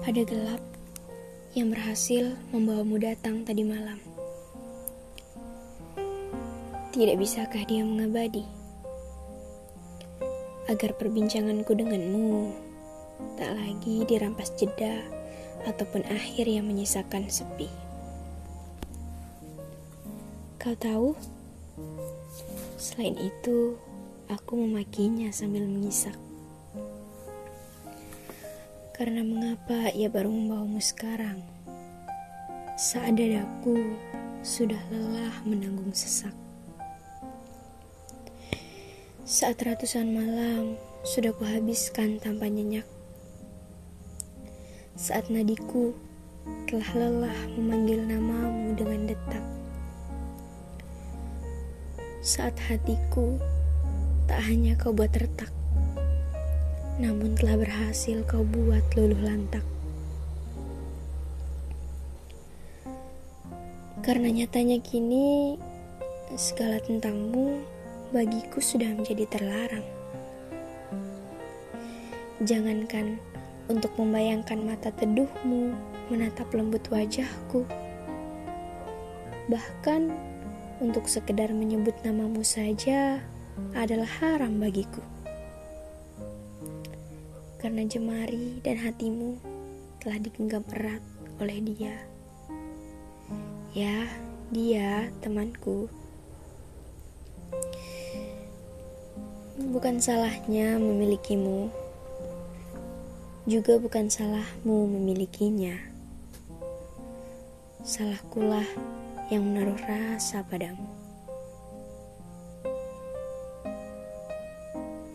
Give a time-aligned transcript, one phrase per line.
[0.00, 0.62] pada gelap
[1.52, 4.00] yang berhasil membawamu datang tadi malam.
[6.88, 8.40] Tidak bisakah dia mengabadi?
[10.72, 12.48] Agar perbincanganku denganmu
[13.36, 15.04] tak lagi dirampas jeda
[15.68, 17.68] ataupun akhir yang menyisakan sepi.
[20.56, 21.12] Kau tahu,
[22.80, 23.76] selain itu,
[24.32, 26.16] aku memakinya sambil mengisak.
[29.00, 31.40] Karena mengapa ia baru membawamu sekarang?
[32.76, 33.96] Saat dadaku
[34.44, 36.36] sudah lelah menanggung sesak.
[39.24, 42.84] Saat ratusan malam sudah kuhabiskan tanpa nyenyak.
[45.00, 45.96] Saat nadiku
[46.68, 49.44] telah lelah memanggil namamu dengan detak.
[52.20, 53.40] Saat hatiku
[54.28, 55.48] tak hanya kau buat retak
[57.00, 59.64] namun telah berhasil kau buat luluh lantak.
[64.04, 65.56] Karena nyatanya kini
[66.36, 67.64] segala tentangmu
[68.12, 69.86] bagiku sudah menjadi terlarang.
[72.44, 73.16] Jangankan
[73.72, 75.72] untuk membayangkan mata teduhmu
[76.12, 77.64] menatap lembut wajahku.
[79.48, 80.12] Bahkan
[80.84, 83.24] untuk sekedar menyebut namamu saja
[83.76, 85.00] adalah haram bagiku
[87.60, 89.36] karena jemari dan hatimu
[90.00, 91.04] telah digenggam erat
[91.36, 91.92] oleh dia.
[93.76, 94.08] Ya,
[94.48, 95.92] dia temanku.
[99.60, 101.68] Bukan salahnya memilikimu,
[103.44, 105.76] juga bukan salahmu memilikinya.
[107.84, 108.66] Salahkulah
[109.28, 110.88] yang menaruh rasa padamu.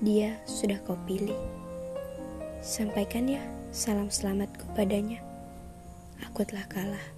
[0.06, 1.65] Dia sudah kau pilih.
[2.66, 5.22] Sampaikan ya salam selamat kepadanya.
[6.26, 7.15] Aku telah kalah.